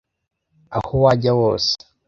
[0.77, 1.73] Aho wajya hose,